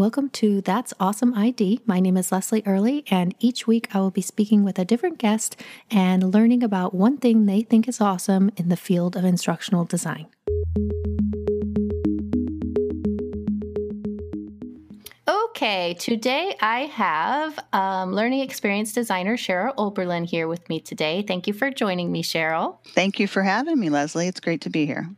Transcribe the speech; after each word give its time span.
Welcome 0.00 0.30
to 0.30 0.62
That's 0.62 0.94
Awesome 0.98 1.34
ID. 1.34 1.82
My 1.84 2.00
name 2.00 2.16
is 2.16 2.32
Leslie 2.32 2.62
Early, 2.64 3.04
and 3.10 3.34
each 3.38 3.66
week 3.66 3.94
I 3.94 4.00
will 4.00 4.10
be 4.10 4.22
speaking 4.22 4.64
with 4.64 4.78
a 4.78 4.84
different 4.86 5.18
guest 5.18 5.60
and 5.90 6.32
learning 6.32 6.62
about 6.62 6.94
one 6.94 7.18
thing 7.18 7.44
they 7.44 7.60
think 7.60 7.86
is 7.86 8.00
awesome 8.00 8.50
in 8.56 8.70
the 8.70 8.78
field 8.78 9.14
of 9.14 9.26
instructional 9.26 9.84
design. 9.84 10.28
Okay, 15.28 15.92
today 15.98 16.56
I 16.62 16.86
have 16.86 17.58
um, 17.74 18.14
learning 18.14 18.40
experience 18.40 18.94
designer 18.94 19.36
Cheryl 19.36 19.74
Oberlin 19.76 20.24
here 20.24 20.48
with 20.48 20.66
me 20.70 20.80
today. 20.80 21.22
Thank 21.28 21.46
you 21.46 21.52
for 21.52 21.70
joining 21.70 22.10
me, 22.10 22.22
Cheryl. 22.22 22.78
Thank 22.94 23.20
you 23.20 23.26
for 23.26 23.42
having 23.42 23.78
me, 23.78 23.90
Leslie. 23.90 24.28
It's 24.28 24.40
great 24.40 24.62
to 24.62 24.70
be 24.70 24.86
here. 24.86 25.10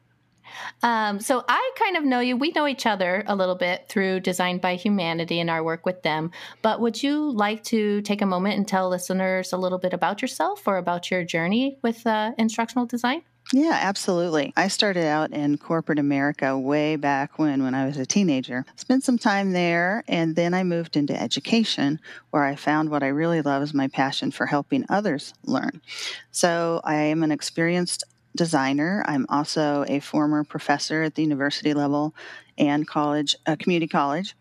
Um, 0.82 1.20
so 1.20 1.44
I 1.48 1.72
kind 1.78 1.96
of 1.96 2.04
know 2.04 2.20
you. 2.20 2.36
We 2.36 2.50
know 2.50 2.66
each 2.66 2.86
other 2.86 3.24
a 3.26 3.36
little 3.36 3.54
bit 3.54 3.88
through 3.88 4.20
Designed 4.20 4.60
by 4.60 4.76
Humanity 4.76 5.40
and 5.40 5.50
our 5.50 5.62
work 5.62 5.86
with 5.86 6.02
them. 6.02 6.30
But 6.62 6.80
would 6.80 7.02
you 7.02 7.30
like 7.30 7.62
to 7.64 8.02
take 8.02 8.22
a 8.22 8.26
moment 8.26 8.56
and 8.56 8.66
tell 8.66 8.88
listeners 8.88 9.52
a 9.52 9.56
little 9.56 9.78
bit 9.78 9.92
about 9.92 10.22
yourself 10.22 10.66
or 10.66 10.76
about 10.76 11.10
your 11.10 11.24
journey 11.24 11.78
with 11.82 12.06
uh, 12.06 12.32
instructional 12.38 12.86
design? 12.86 13.22
Yeah, 13.52 13.76
absolutely. 13.82 14.52
I 14.56 14.68
started 14.68 15.04
out 15.04 15.32
in 15.32 15.58
corporate 15.58 15.98
America 15.98 16.56
way 16.56 16.96
back 16.96 17.38
when, 17.38 17.62
when 17.62 17.74
I 17.74 17.84
was 17.84 17.98
a 17.98 18.06
teenager. 18.06 18.64
Spent 18.76 19.04
some 19.04 19.18
time 19.18 19.52
there, 19.52 20.04
and 20.08 20.36
then 20.36 20.54
I 20.54 20.62
moved 20.64 20.96
into 20.96 21.20
education, 21.20 22.00
where 22.30 22.44
I 22.44 22.54
found 22.54 22.88
what 22.88 23.02
I 23.02 23.08
really 23.08 23.42
love 23.42 23.62
is 23.62 23.74
my 23.74 23.88
passion 23.88 24.30
for 24.30 24.46
helping 24.46 24.86
others 24.88 25.34
learn. 25.44 25.82
So 26.30 26.80
I 26.84 26.94
am 26.94 27.22
an 27.22 27.32
experienced 27.32 28.04
designer. 28.36 29.04
I'm 29.06 29.26
also 29.28 29.84
a 29.88 30.00
former 30.00 30.44
professor 30.44 31.02
at 31.02 31.14
the 31.14 31.22
university 31.22 31.74
level 31.74 32.14
and 32.58 32.86
college, 32.86 33.34
uh, 33.46 33.56
community 33.58 33.88
college, 33.88 34.34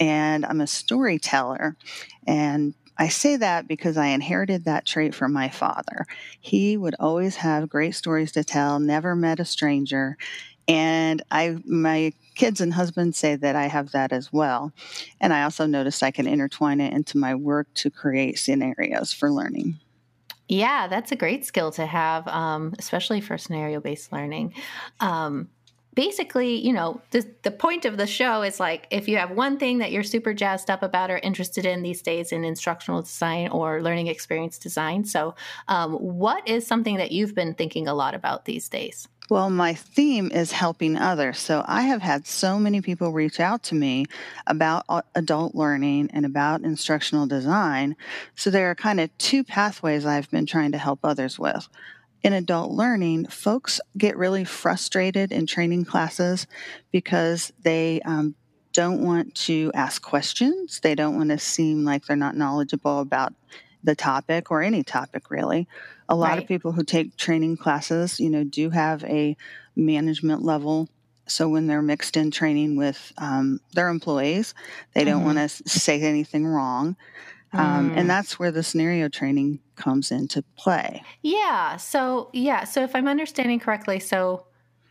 and 0.00 0.44
I'm 0.44 0.60
a 0.60 0.66
storyteller. 0.66 1.76
And 2.26 2.74
I 2.98 3.08
say 3.08 3.36
that 3.36 3.66
because 3.66 3.96
I 3.96 4.08
inherited 4.08 4.64
that 4.64 4.84
trait 4.84 5.14
from 5.14 5.32
my 5.32 5.48
father. 5.48 6.06
He 6.40 6.76
would 6.76 6.94
always 7.00 7.36
have 7.36 7.68
great 7.68 7.94
stories 7.94 8.32
to 8.32 8.44
tell, 8.44 8.78
never 8.78 9.16
met 9.16 9.40
a 9.40 9.44
stranger. 9.44 10.16
And 10.68 11.22
I, 11.30 11.56
my 11.64 12.12
kids 12.34 12.60
and 12.60 12.72
husband 12.74 13.14
say 13.14 13.36
that 13.36 13.56
I 13.56 13.66
have 13.66 13.92
that 13.92 14.12
as 14.12 14.32
well. 14.32 14.72
And 15.20 15.32
I 15.32 15.42
also 15.42 15.66
noticed 15.66 16.02
I 16.02 16.10
can 16.10 16.26
intertwine 16.26 16.80
it 16.80 16.92
into 16.92 17.18
my 17.18 17.34
work 17.34 17.66
to 17.74 17.90
create 17.90 18.38
scenarios 18.38 19.12
for 19.12 19.30
learning. 19.30 19.80
Yeah, 20.48 20.86
that's 20.88 21.12
a 21.12 21.16
great 21.16 21.44
skill 21.44 21.70
to 21.72 21.86
have, 21.86 22.26
um, 22.28 22.74
especially 22.78 23.20
for 23.20 23.38
scenario 23.38 23.80
based 23.80 24.12
learning. 24.12 24.54
Um, 25.00 25.48
basically, 25.94 26.56
you 26.56 26.72
know, 26.72 27.00
the, 27.10 27.26
the 27.42 27.50
point 27.50 27.84
of 27.84 27.96
the 27.96 28.06
show 28.06 28.42
is 28.42 28.58
like 28.58 28.86
if 28.90 29.08
you 29.08 29.18
have 29.18 29.30
one 29.30 29.58
thing 29.58 29.78
that 29.78 29.92
you're 29.92 30.02
super 30.02 30.34
jazzed 30.34 30.70
up 30.70 30.82
about 30.82 31.10
or 31.10 31.18
interested 31.18 31.64
in 31.64 31.82
these 31.82 32.02
days 32.02 32.32
in 32.32 32.44
instructional 32.44 33.02
design 33.02 33.48
or 33.48 33.82
learning 33.82 34.08
experience 34.08 34.58
design. 34.58 35.04
So, 35.04 35.34
um, 35.68 35.94
what 35.94 36.46
is 36.48 36.66
something 36.66 36.96
that 36.96 37.12
you've 37.12 37.34
been 37.34 37.54
thinking 37.54 37.88
a 37.88 37.94
lot 37.94 38.14
about 38.14 38.44
these 38.44 38.68
days? 38.68 39.08
Well, 39.32 39.48
my 39.48 39.72
theme 39.72 40.30
is 40.30 40.52
helping 40.52 40.98
others. 40.98 41.38
So 41.38 41.64
I 41.66 41.84
have 41.84 42.02
had 42.02 42.26
so 42.26 42.58
many 42.58 42.82
people 42.82 43.12
reach 43.12 43.40
out 43.40 43.62
to 43.62 43.74
me 43.74 44.04
about 44.46 44.84
adult 45.14 45.54
learning 45.54 46.10
and 46.12 46.26
about 46.26 46.64
instructional 46.64 47.26
design. 47.26 47.96
So 48.36 48.50
there 48.50 48.70
are 48.70 48.74
kind 48.74 49.00
of 49.00 49.08
two 49.16 49.42
pathways 49.42 50.04
I've 50.04 50.30
been 50.30 50.44
trying 50.44 50.72
to 50.72 50.78
help 50.78 51.00
others 51.02 51.38
with. 51.38 51.66
In 52.22 52.34
adult 52.34 52.72
learning, 52.72 53.28
folks 53.28 53.80
get 53.96 54.18
really 54.18 54.44
frustrated 54.44 55.32
in 55.32 55.46
training 55.46 55.86
classes 55.86 56.46
because 56.90 57.54
they 57.62 58.02
um, 58.02 58.34
don't 58.74 59.02
want 59.02 59.34
to 59.46 59.70
ask 59.72 60.02
questions. 60.02 60.80
They 60.80 60.94
don't 60.94 61.16
want 61.16 61.30
to 61.30 61.38
seem 61.38 61.86
like 61.86 62.04
they're 62.04 62.16
not 62.18 62.36
knowledgeable 62.36 63.00
about 63.00 63.32
the 63.82 63.94
topic 63.94 64.50
or 64.50 64.62
any 64.62 64.82
topic 64.82 65.30
really. 65.30 65.68
A 66.08 66.14
lot 66.14 66.30
right. 66.30 66.42
of 66.42 66.48
people 66.48 66.72
who 66.72 66.84
take 66.84 67.16
training 67.16 67.56
classes, 67.56 68.20
you 68.20 68.30
know, 68.30 68.44
do 68.44 68.70
have 68.70 69.04
a 69.04 69.36
management 69.76 70.42
level. 70.42 70.88
So 71.26 71.48
when 71.48 71.66
they're 71.66 71.82
mixed 71.82 72.16
in 72.16 72.30
training 72.30 72.76
with 72.76 73.12
um, 73.18 73.60
their 73.72 73.88
employees, 73.88 74.54
they 74.94 75.04
don't 75.04 75.22
mm-hmm. 75.22 75.36
want 75.36 75.50
to 75.50 75.68
say 75.68 76.00
anything 76.00 76.46
wrong. 76.46 76.96
Um, 77.52 77.90
mm. 77.90 77.96
And 77.96 78.08
that's 78.08 78.38
where 78.38 78.50
the 78.50 78.62
scenario 78.62 79.08
training 79.08 79.60
comes 79.76 80.10
into 80.10 80.42
play. 80.56 81.02
Yeah. 81.22 81.76
So, 81.76 82.30
yeah. 82.32 82.64
So, 82.64 82.82
if 82.82 82.96
I'm 82.96 83.06
understanding 83.06 83.60
correctly, 83.60 84.00
so 84.00 84.46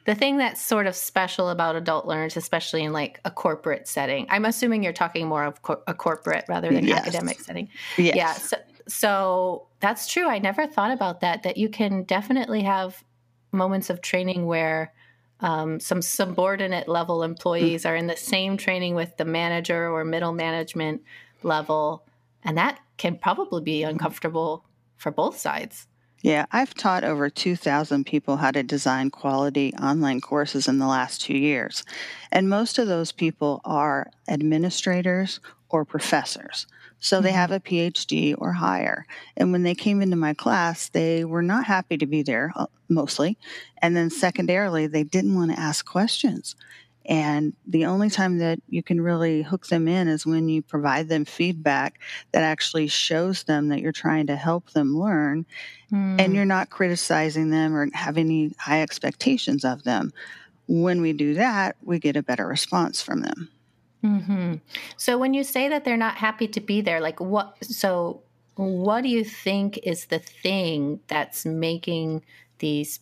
the 0.06 0.16
thing 0.16 0.38
that's 0.38 0.62
sort 0.62 0.88
of 0.88 0.96
special 0.96 1.50
about 1.50 1.76
adult 1.76 2.06
learners, 2.06 2.38
especially 2.38 2.84
in 2.84 2.94
like 2.94 3.20
a 3.26 3.32
corporate 3.32 3.88
setting, 3.88 4.28
I'm 4.30 4.46
assuming 4.46 4.84
you're 4.84 4.94
talking 4.94 5.28
more 5.28 5.44
of 5.44 5.62
co- 5.62 5.82
a 5.88 5.94
corporate 5.94 6.46
rather 6.48 6.72
than 6.72 6.86
yes. 6.86 7.00
academic 7.00 7.40
setting. 7.40 7.70
Yes. 7.98 8.16
Yeah. 8.16 8.34
So, 8.34 8.58
so 8.92 9.68
that's 9.80 10.08
true. 10.08 10.28
I 10.28 10.40
never 10.40 10.68
thought 10.68 10.92
about 10.92 11.22
that, 11.22 11.44
that 11.44 11.58
you 11.58 11.70
can 11.70 12.04
definitely 12.04 12.64
have 12.64 13.04
moments 13.52 13.90
of 13.90 14.02
training 14.02 14.46
where 14.46 14.94
um, 15.40 15.80
some 15.80 16.02
subordinate 16.02 16.88
level 16.88 17.24
employees 17.24 17.86
are 17.86 17.96
in 17.96 18.08
the 18.08 18.16
same 18.16 18.58
training 18.58 18.96
with 18.96 19.18
the 19.18 19.26
manager 19.26 19.90
or 19.90 20.06
middle 20.06 20.34
management 20.34 21.02
level. 21.42 22.04
And 22.44 22.58
that 22.58 22.80
can 22.98 23.18
probably 23.18 23.62
be 23.62 23.84
uncomfortable 23.84 24.66
for 24.98 25.12
both 25.12 25.38
sides. 25.38 25.88
Yeah, 26.22 26.46
I've 26.52 26.76
taught 26.76 27.04
over 27.04 27.32
2,000 27.32 28.06
people 28.06 28.38
how 28.38 28.52
to 28.52 28.62
design 28.62 29.10
quality 29.10 29.74
online 29.82 30.22
courses 30.22 30.68
in 30.68 30.78
the 30.78 30.86
last 30.86 31.22
two 31.22 31.38
years. 31.38 31.84
And 32.32 32.48
most 32.48 32.78
of 32.78 32.88
those 32.88 33.12
people 33.12 33.62
are 33.66 34.12
administrators 34.28 35.40
or 35.70 35.84
professors. 35.84 36.68
So 37.02 37.20
they 37.20 37.30
mm-hmm. 37.30 37.38
have 37.38 37.52
a 37.52 37.60
PhD 37.60 38.36
or 38.38 38.54
higher. 38.54 39.06
And 39.36 39.52
when 39.52 39.64
they 39.64 39.76
came 39.76 40.02
into 40.02 40.16
my 40.16 40.34
class, 40.34 40.88
they 40.88 41.26
were 41.26 41.42
not 41.42 41.66
happy 41.66 41.98
to 41.98 42.06
be 42.06 42.22
there 42.22 42.54
uh, 42.56 42.68
mostly. 42.88 43.38
And 43.82 43.98
then 43.98 44.10
secondarily, 44.10 44.88
they 44.88 45.04
didn't 45.04 45.36
want 45.36 45.52
to 45.52 45.60
ask 45.60 45.86
questions. 45.86 46.56
And 47.06 47.56
the 47.66 47.86
only 47.86 48.12
time 48.12 48.38
that 48.38 48.60
you 48.70 48.84
can 48.84 49.02
really 49.02 49.42
hook 49.42 49.68
them 49.68 49.88
in 49.88 50.08
is 50.08 50.26
when 50.26 50.48
you 50.48 50.62
provide 50.62 51.10
them 51.10 51.26
feedback 51.26 52.00
that 52.32 52.44
actually 52.44 52.88
shows 52.88 53.44
them 53.44 53.70
that 53.70 53.80
you're 53.80 53.92
trying 53.92 54.28
to 54.28 54.36
help 54.36 54.70
them 54.72 54.98
learn 54.98 55.48
mm. 55.92 56.22
and 56.22 56.36
you're 56.36 56.46
not 56.46 56.70
criticizing 56.70 57.50
them 57.50 57.76
or 57.76 57.90
have 57.94 58.18
any 58.18 58.54
high 58.60 58.84
expectations 58.84 59.66
of 59.66 59.84
them. 59.84 60.14
When 60.68 61.02
we 61.02 61.14
do 61.14 61.34
that, 61.34 61.76
we 61.82 61.98
get 61.98 62.16
a 62.16 62.24
better 62.24 62.46
response 62.46 63.02
from 63.02 63.22
them. 63.22 63.50
Mm-hmm. 64.04 64.56
So 64.98 65.18
when 65.18 65.34
you 65.34 65.44
say 65.44 65.70
that 65.70 65.86
they're 65.86 65.98
not 65.98 66.16
happy 66.16 66.48
to 66.48 66.60
be 66.60 66.82
there, 66.82 67.00
like 67.00 67.20
what? 67.20 67.64
So 67.64 68.24
what 68.56 69.02
do 69.02 69.10
you 69.10 69.24
think 69.24 69.80
is 69.84 70.06
the 70.06 70.20
thing 70.20 71.00
that's 71.08 71.46
making 71.46 72.24
these? 72.60 73.00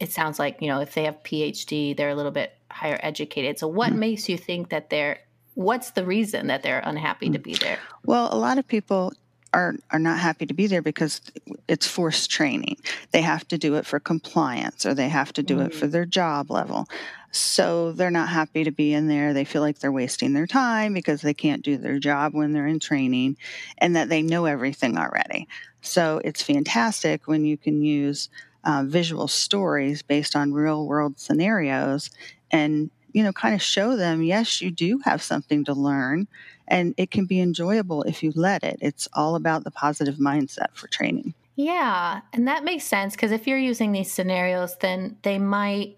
It 0.00 0.12
sounds 0.12 0.38
like 0.38 0.60
you 0.60 0.68
know 0.68 0.80
if 0.80 0.94
they 0.94 1.04
have 1.04 1.22
PhD, 1.22 1.96
they're 1.96 2.10
a 2.10 2.14
little 2.14 2.32
bit 2.32 2.58
higher 2.70 2.98
educated. 3.02 3.58
So 3.58 3.68
what 3.68 3.90
mm-hmm. 3.90 4.00
makes 4.00 4.28
you 4.28 4.36
think 4.36 4.70
that 4.70 4.90
they're? 4.90 5.20
What's 5.54 5.92
the 5.92 6.04
reason 6.04 6.48
that 6.48 6.62
they're 6.62 6.82
unhappy 6.84 7.30
to 7.30 7.38
be 7.38 7.54
there? 7.54 7.78
Well, 8.04 8.28
a 8.30 8.36
lot 8.36 8.58
of 8.58 8.68
people 8.68 9.14
are 9.56 9.74
are 9.90 9.98
not 9.98 10.18
happy 10.18 10.44
to 10.44 10.52
be 10.52 10.66
there 10.66 10.82
because 10.82 11.22
it's 11.66 11.86
forced 11.86 12.30
training. 12.30 12.76
They 13.10 13.22
have 13.22 13.48
to 13.48 13.56
do 13.56 13.76
it 13.76 13.86
for 13.86 13.98
compliance 13.98 14.84
or 14.84 14.92
they 14.92 15.08
have 15.08 15.32
to 15.32 15.42
do 15.42 15.56
mm-hmm. 15.56 15.66
it 15.66 15.74
for 15.74 15.86
mm. 15.86 15.92
their 15.92 16.04
job 16.04 16.50
level. 16.50 16.86
So 17.30 17.92
they're 17.92 18.10
not 18.10 18.28
happy 18.28 18.64
to 18.64 18.70
be 18.70 18.92
in 18.92 19.08
there. 19.08 19.32
They 19.32 19.44
feel 19.44 19.62
like 19.62 19.78
they're 19.78 19.90
wasting 19.90 20.34
their 20.34 20.46
time 20.46 20.92
because 20.92 21.22
they 21.22 21.34
can't 21.34 21.62
do 21.62 21.78
their 21.78 21.98
job 21.98 22.34
when 22.34 22.52
they're 22.52 22.66
in 22.66 22.78
training 22.78 23.38
and 23.78 23.96
that 23.96 24.10
they 24.10 24.22
know 24.22 24.44
everything 24.44 24.98
already. 24.98 25.48
So 25.80 26.20
it's 26.22 26.42
fantastic 26.42 27.26
when 27.26 27.46
you 27.46 27.56
can 27.56 27.82
use 27.82 28.28
uh, 28.62 28.84
visual 28.86 29.28
stories 29.28 30.02
based 30.02 30.36
on 30.36 30.52
real 30.52 30.86
world 30.86 31.18
scenarios 31.18 32.10
and 32.50 32.90
you 33.16 33.22
know 33.22 33.32
kind 33.32 33.54
of 33.54 33.62
show 33.62 33.96
them 33.96 34.22
yes 34.22 34.60
you 34.60 34.70
do 34.70 34.98
have 34.98 35.22
something 35.22 35.64
to 35.64 35.72
learn 35.72 36.28
and 36.68 36.94
it 36.96 37.10
can 37.10 37.26
be 37.26 37.40
enjoyable 37.40 38.02
if 38.02 38.22
you 38.22 38.32
let 38.34 38.64
it. 38.64 38.78
It's 38.80 39.08
all 39.12 39.36
about 39.36 39.64
the 39.64 39.70
positive 39.70 40.16
mindset 40.16 40.68
for 40.74 40.88
training. 40.88 41.34
Yeah, 41.54 42.20
and 42.32 42.48
that 42.48 42.64
makes 42.64 42.84
sense 42.84 43.14
because 43.14 43.32
if 43.32 43.46
you're 43.46 43.58
using 43.58 43.92
these 43.92 44.12
scenarios, 44.12 44.76
then 44.76 45.16
they 45.22 45.38
might 45.38 45.96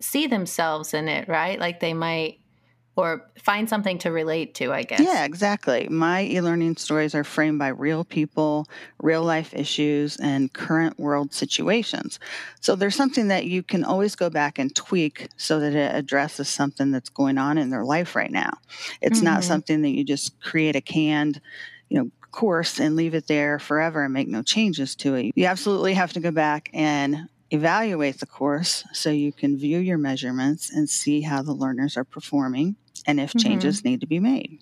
see 0.00 0.26
themselves 0.26 0.94
in 0.94 1.08
it, 1.08 1.28
right? 1.28 1.58
Like 1.58 1.80
they 1.80 1.94
might 1.94 2.38
or 2.96 3.28
find 3.42 3.68
something 3.68 3.98
to 3.98 4.10
relate 4.10 4.54
to, 4.54 4.72
I 4.72 4.82
guess. 4.82 5.00
Yeah, 5.00 5.24
exactly. 5.24 5.86
My 5.88 6.24
e 6.24 6.40
learning 6.40 6.76
stories 6.76 7.14
are 7.14 7.24
framed 7.24 7.58
by 7.58 7.68
real 7.68 8.04
people, 8.04 8.66
real 9.02 9.22
life 9.22 9.54
issues, 9.54 10.16
and 10.16 10.52
current 10.52 10.98
world 10.98 11.34
situations. 11.34 12.18
So 12.60 12.74
there's 12.74 12.96
something 12.96 13.28
that 13.28 13.44
you 13.44 13.62
can 13.62 13.84
always 13.84 14.16
go 14.16 14.30
back 14.30 14.58
and 14.58 14.74
tweak 14.74 15.28
so 15.36 15.60
that 15.60 15.74
it 15.74 15.94
addresses 15.94 16.48
something 16.48 16.90
that's 16.90 17.10
going 17.10 17.36
on 17.36 17.58
in 17.58 17.68
their 17.68 17.84
life 17.84 18.16
right 18.16 18.32
now. 18.32 18.54
It's 19.02 19.18
mm-hmm. 19.18 19.26
not 19.26 19.44
something 19.44 19.82
that 19.82 19.90
you 19.90 20.02
just 20.02 20.40
create 20.40 20.74
a 20.74 20.80
canned, 20.80 21.40
you 21.90 21.98
know, 21.98 22.10
course 22.32 22.80
and 22.80 22.96
leave 22.96 23.14
it 23.14 23.28
there 23.28 23.58
forever 23.58 24.04
and 24.04 24.12
make 24.12 24.28
no 24.28 24.42
changes 24.42 24.94
to 24.94 25.14
it. 25.14 25.32
You 25.34 25.46
absolutely 25.46 25.94
have 25.94 26.12
to 26.14 26.20
go 26.20 26.30
back 26.30 26.68
and 26.72 27.28
evaluate 27.50 28.20
the 28.20 28.26
course 28.26 28.84
so 28.92 29.10
you 29.10 29.32
can 29.32 29.56
view 29.56 29.78
your 29.78 29.98
measurements 29.98 30.70
and 30.70 30.88
see 30.88 31.20
how 31.20 31.42
the 31.42 31.52
learners 31.52 31.96
are 31.96 32.04
performing 32.04 32.76
and 33.06 33.20
if 33.20 33.30
mm-hmm. 33.30 33.48
changes 33.48 33.84
need 33.84 34.00
to 34.00 34.06
be 34.06 34.20
made. 34.20 34.60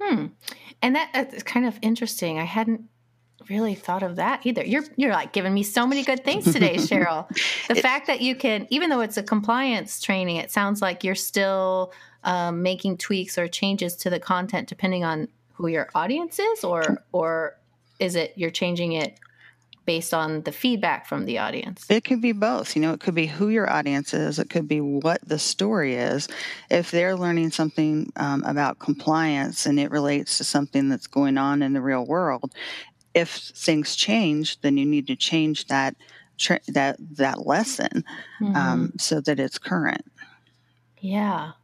Hmm. 0.00 0.26
And 0.82 0.94
that, 0.96 1.10
that's 1.12 1.42
kind 1.42 1.66
of 1.66 1.78
interesting. 1.82 2.38
I 2.38 2.44
hadn't 2.44 2.82
really 3.48 3.74
thought 3.74 4.02
of 4.02 4.16
that 4.16 4.44
either. 4.44 4.64
You're 4.64 4.84
you're 4.96 5.12
like 5.12 5.32
giving 5.32 5.54
me 5.54 5.62
so 5.62 5.86
many 5.86 6.02
good 6.02 6.24
things 6.24 6.52
today, 6.52 6.74
Cheryl. 6.76 7.28
The 7.68 7.78
it, 7.78 7.82
fact 7.82 8.06
that 8.06 8.20
you 8.20 8.34
can, 8.34 8.66
even 8.70 8.90
though 8.90 9.00
it's 9.00 9.16
a 9.16 9.22
compliance 9.22 10.00
training, 10.00 10.36
it 10.36 10.50
sounds 10.50 10.82
like 10.82 11.04
you're 11.04 11.14
still 11.14 11.92
um, 12.24 12.62
making 12.62 12.98
tweaks 12.98 13.38
or 13.38 13.48
changes 13.48 13.96
to 13.96 14.10
the 14.10 14.20
content 14.20 14.68
depending 14.68 15.04
on 15.04 15.28
who 15.54 15.68
your 15.68 15.88
audience 15.94 16.38
is, 16.38 16.64
or 16.64 17.02
or 17.12 17.58
is 17.98 18.14
it 18.14 18.32
you're 18.36 18.50
changing 18.50 18.92
it 18.92 19.18
based 19.88 20.14
on 20.14 20.42
the 20.42 20.52
feedback 20.52 21.06
from 21.06 21.24
the 21.24 21.38
audience? 21.38 21.84
It 21.88 22.04
could 22.04 22.20
be 22.20 22.32
both. 22.32 22.76
You 22.76 22.82
know, 22.82 22.92
it 22.92 23.00
could 23.00 23.14
be 23.14 23.26
who 23.26 23.48
your 23.48 23.68
audience 23.68 24.14
is, 24.14 24.38
it 24.38 24.50
could 24.50 24.68
be 24.68 24.80
what 24.80 25.20
the 25.26 25.38
story 25.38 25.94
is. 25.94 26.28
If 26.70 26.92
they're 26.92 27.16
learning 27.16 27.50
something 27.50 28.12
um, 28.16 28.44
about 28.44 28.78
compliance 28.78 29.66
and 29.66 29.80
it 29.80 29.90
relates 29.90 30.38
to 30.38 30.44
something 30.44 30.90
that's 30.90 31.06
going 31.06 31.38
on 31.38 31.62
in 31.62 31.72
the 31.72 31.80
real 31.80 32.06
world, 32.06 32.52
if 33.14 33.30
things 33.30 33.96
change, 33.96 34.60
then 34.60 34.76
you 34.76 34.86
need 34.86 35.06
to 35.08 35.16
change 35.16 35.66
that. 35.66 35.96
that 36.68 36.94
that 37.16 37.46
lesson 37.46 38.04
um, 38.40 38.46
mm-hmm. 38.46 38.56
um, 38.56 38.92
so 38.96 39.20
that 39.20 39.40
it's 39.40 39.58
current. 39.58 40.04
Yeah, 41.00 41.57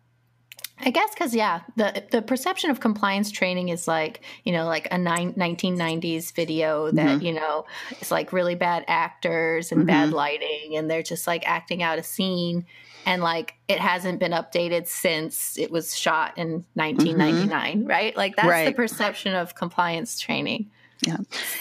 I 0.79 0.91
guess 0.91 1.15
because 1.15 1.35
yeah, 1.35 1.61
the 1.77 2.05
the 2.11 2.21
perception 2.21 2.71
of 2.71 2.81
compliance 2.81 3.31
training 3.31 3.69
is 3.69 3.87
like 3.87 4.23
you 4.43 4.53
know 4.53 4.67
like 4.67 4.89
a 4.91 4.99
nine, 4.99 5.33
1990s 5.35 6.33
video 6.33 6.91
that 6.91 7.07
mm-hmm. 7.07 7.25
you 7.25 7.33
know 7.33 7.65
it's 7.93 8.11
like 8.11 8.33
really 8.33 8.55
bad 8.55 8.85
actors 8.89 9.71
and 9.71 9.81
mm-hmm. 9.81 9.89
bad 9.89 10.13
lighting 10.13 10.77
and 10.77 10.91
they're 10.91 11.03
just 11.03 11.27
like 11.27 11.47
acting 11.47 11.83
out 11.83 11.99
a 11.99 12.03
scene 12.03 12.67
and 13.07 13.23
like 13.23 13.55
it 13.69 13.79
hasn't 13.79 14.19
been 14.19 14.33
updated 14.33 14.87
since 14.87 15.59
it 15.59 15.71
was 15.71 15.97
shot 15.97 16.37
in 16.37 16.65
1999, 16.75 17.79
mm-hmm. 17.79 17.87
right? 17.87 18.17
Like 18.17 18.37
that's 18.37 18.49
right. 18.49 18.67
the 18.67 18.73
perception 18.73 19.35
of 19.35 19.55
compliance 19.55 20.19
training. 20.19 20.71
Yeah. 21.07 21.19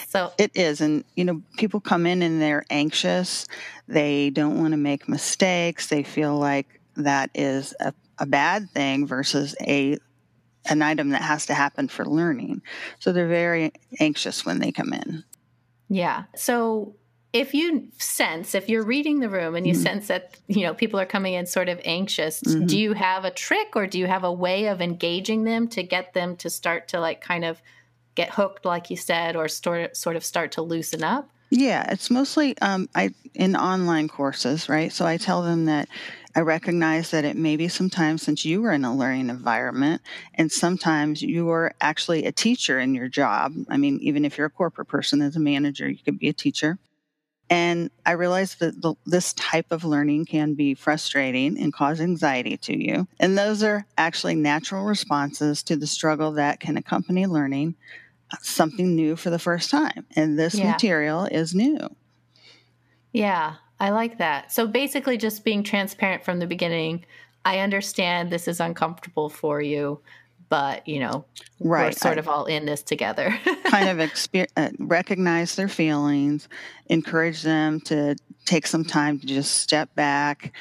So 0.07 0.31
it 0.38 0.51
is. 0.56 0.80
And, 0.81 1.04
you 1.15 1.25
know, 1.25 1.42
people 1.57 1.80
come 1.80 2.06
in 2.06 2.21
and 2.21 2.42
they're 2.42 2.65
anxious. 2.69 3.45
They 3.88 4.30
don't 4.30 4.60
want 4.60 4.71
to 4.71 4.77
make 4.77 5.10
mistakes. 5.10 5.88
They 5.88 6.04
feel 6.04 6.38
like 6.38 6.80
that 6.95 7.30
is 7.33 7.74
a 7.80 7.94
a 8.19 8.25
bad 8.25 8.69
thing 8.71 9.07
versus 9.07 9.56
a 9.62 9.98
an 10.65 10.81
item 10.81 11.10
that 11.10 11.21
has 11.21 11.45
to 11.48 11.54
happen 11.54 11.89
for 11.89 12.06
learning. 12.06 12.62
So 13.00 13.12
they're 13.12 13.27
very 13.27 13.74
anxious 14.00 14.45
when 14.45 14.60
they 14.60 14.71
come 14.71 14.94
in. 14.94 15.24
Yeah. 15.89 16.24
So 16.36 16.95
if 17.33 17.56
you 17.56 17.88
sense 17.98 18.54
if 18.54 18.69
you're 18.69 18.86
reading 18.86 19.19
the 19.19 19.30
room 19.30 19.56
and 19.56 19.65
you 19.65 19.74
mm-hmm. 19.74 19.81
sense 19.81 20.07
that 20.07 20.38
you 20.48 20.62
know 20.62 20.74
people 20.74 21.00
are 21.00 21.06
coming 21.06 21.33
in 21.33 21.45
sort 21.48 21.68
of 21.68 21.81
anxious 21.83 22.42
mm-hmm. 22.42 22.65
do 22.68 22.80
you 22.80 22.94
have 22.94 23.25
a 23.25 23.31
trick 23.31 23.75
or 23.75 23.88
do 23.88 23.98
you 23.98 24.06
have 24.06 24.24
a 24.24 24.31
way 24.31 24.68
of 24.68 24.81
engaging 24.81 25.44
them 25.44 25.68
to 25.68 25.81
get 25.81 26.13
them 26.13 26.36
to 26.38 26.50
start 26.50 26.88
to 26.88 27.00
like 27.00 27.21
kind 27.21 27.44
of 27.44 27.62
get 28.15 28.30
hooked 28.30 28.65
like 28.65 28.92
you 28.92 28.95
said 28.95 29.36
or 29.36 29.48
sort 29.48 29.98
sort 29.98 30.15
of 30.15 30.24
start 30.24 30.51
to 30.51 30.62
loosen 30.62 31.04
up 31.04 31.27
yeah 31.50 31.92
it's 31.92 32.12
mostly 32.12 32.56
um, 32.60 32.88
i 32.94 33.12
in 33.33 33.56
online 33.56 34.07
courses 34.07 34.69
right 34.69 34.94
so 34.94 35.06
i 35.06 35.18
tell 35.18 35.42
them 35.42 35.65
that 35.65 35.89
I 36.36 36.42
recognize 36.42 37.12
that 37.12 37.26
it 37.26 37.38
may 37.38 37.56
be 37.56 37.68
sometimes 37.68 38.24
since 38.24 38.44
you 38.44 38.62
were 38.62 38.72
in 38.72 38.86
a 38.86 38.96
learning 38.96 39.30
environment, 39.30 40.02
and 40.34 40.52
sometimes 40.52 41.22
you 41.22 41.50
are 41.52 41.74
actually 41.80 42.26
a 42.26 42.32
teacher 42.32 42.80
in 42.80 42.96
your 42.96 43.08
job. 43.08 43.54
I 43.70 43.78
mean, 43.78 44.00
even 44.02 44.26
if 44.26 44.38
you're 44.38 44.48
a 44.48 44.52
corporate 44.52 44.88
person 44.88 45.22
as 45.22 45.36
a 45.36 45.40
manager, 45.40 45.88
you 45.88 46.00
could 46.04 46.18
be 46.18 46.30
a 46.30 46.34
teacher. 46.34 46.80
And 47.50 47.92
I 48.04 48.14
realize 48.14 48.56
that 48.56 48.82
the, 48.82 48.96
this 49.06 49.34
type 49.34 49.68
of 49.72 49.84
learning 49.84 50.26
can 50.26 50.56
be 50.56 50.74
frustrating 50.74 51.62
and 51.62 51.72
cause 51.72 52.02
anxiety 52.02 52.58
to 52.58 52.76
you. 52.76 53.08
And 53.20 53.38
those 53.38 53.62
are 53.62 53.86
actually 53.96 54.36
natural 54.36 54.86
responses 54.86 55.62
to 55.64 55.76
the 55.76 55.86
struggle 55.86 56.32
that 56.32 56.60
can 56.60 56.78
accompany 56.78 57.28
learning 57.28 57.76
uh, 58.32 58.38
something 58.42 58.96
new 58.96 59.16
for 59.16 59.30
the 59.30 59.38
first 59.38 59.70
time. 59.70 60.08
And 60.16 60.40
this 60.40 60.56
yeah. 60.56 60.72
material 60.72 61.26
is 61.26 61.54
new. 61.54 61.78
Yeah. 63.12 63.58
I 63.84 63.90
like 63.90 64.20
that. 64.20 64.50
So 64.50 64.66
basically, 64.66 65.18
just 65.18 65.44
being 65.44 65.62
transparent 65.62 66.24
from 66.24 66.40
the 66.40 66.48
beginning. 66.48 67.04
I 67.44 67.60
understand 67.60 68.32
this 68.32 68.48
is 68.48 68.62
uncomfortable 68.62 69.28
for 69.28 69.62
you, 69.62 70.00
but 70.48 70.88
you 70.88 71.02
know, 71.02 71.26
right. 71.60 71.88
we're 71.88 71.92
sort 71.92 72.18
I, 72.18 72.20
of 72.20 72.30
all 72.30 72.46
in 72.46 72.66
this 72.66 72.82
together. 72.82 73.38
kind 73.66 73.90
of 73.90 73.98
exper- 73.98 74.48
uh, 74.56 74.70
recognize 74.80 75.56
their 75.56 75.68
feelings, 75.68 76.48
encourage 76.86 77.42
them 77.42 77.82
to 77.82 78.16
take 78.46 78.68
some 78.68 78.86
time 78.86 79.20
to 79.20 79.28
just 79.28 79.58
step 79.58 79.94
back 79.96 80.54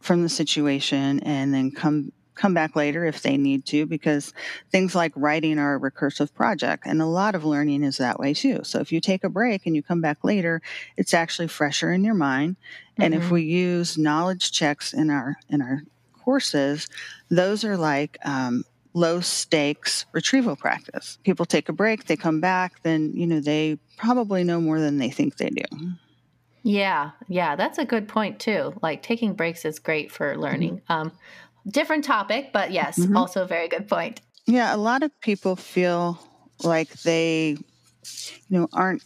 from 0.00 0.22
the 0.22 0.30
situation, 0.30 1.20
and 1.20 1.52
then 1.52 1.70
come 1.70 2.12
come 2.34 2.54
back 2.54 2.76
later 2.76 3.04
if 3.04 3.22
they 3.22 3.36
need 3.36 3.64
to, 3.66 3.86
because 3.86 4.32
things 4.70 4.94
like 4.94 5.12
writing 5.16 5.58
are 5.58 5.76
a 5.76 5.80
recursive 5.80 6.32
project. 6.34 6.84
And 6.86 7.00
a 7.00 7.06
lot 7.06 7.34
of 7.34 7.44
learning 7.44 7.82
is 7.82 7.98
that 7.98 8.18
way 8.18 8.34
too. 8.34 8.60
So 8.64 8.80
if 8.80 8.92
you 8.92 9.00
take 9.00 9.24
a 9.24 9.28
break 9.28 9.66
and 9.66 9.74
you 9.76 9.82
come 9.82 10.00
back 10.00 10.24
later, 10.24 10.62
it's 10.96 11.14
actually 11.14 11.48
fresher 11.48 11.92
in 11.92 12.04
your 12.04 12.14
mind. 12.14 12.56
Mm-hmm. 12.56 13.02
And 13.02 13.14
if 13.14 13.22
mm-hmm. 13.24 13.34
we 13.34 13.42
use 13.42 13.98
knowledge 13.98 14.52
checks 14.52 14.92
in 14.92 15.10
our 15.10 15.36
in 15.48 15.62
our 15.62 15.82
courses, 16.24 16.88
those 17.30 17.64
are 17.64 17.76
like 17.76 18.18
um, 18.24 18.64
low 18.94 19.20
stakes 19.20 20.06
retrieval 20.12 20.56
practice. 20.56 21.18
People 21.24 21.44
take 21.44 21.68
a 21.68 21.72
break, 21.72 22.06
they 22.06 22.16
come 22.16 22.40
back, 22.40 22.82
then 22.82 23.12
you 23.14 23.26
know 23.26 23.40
they 23.40 23.78
probably 23.96 24.44
know 24.44 24.60
more 24.60 24.80
than 24.80 24.98
they 24.98 25.10
think 25.10 25.36
they 25.36 25.50
do. 25.50 25.64
Yeah, 26.66 27.10
yeah, 27.28 27.56
that's 27.56 27.76
a 27.76 27.84
good 27.84 28.08
point 28.08 28.40
too. 28.40 28.72
Like 28.80 29.02
taking 29.02 29.34
breaks 29.34 29.66
is 29.66 29.78
great 29.78 30.10
for 30.10 30.34
learning. 30.36 30.78
Mm-hmm. 30.88 30.92
Um, 30.92 31.12
different 31.66 32.04
topic, 32.04 32.50
but 32.52 32.70
yes, 32.70 32.98
mm-hmm. 32.98 33.16
also 33.16 33.42
a 33.42 33.46
very 33.46 33.68
good 33.68 33.88
point. 33.88 34.20
Yeah, 34.46 34.74
a 34.74 34.78
lot 34.78 35.02
of 35.02 35.18
people 35.20 35.56
feel 35.56 36.18
like 36.62 36.90
they, 37.02 37.56
you 38.48 38.58
know, 38.58 38.68
aren't 38.72 39.02